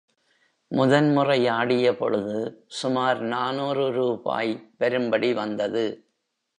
[0.71, 2.37] முதன் முறை ஆடியபொழுது
[2.67, 5.85] சுமார் நாநூறு ரூபாய் வரும்படி வந்தது.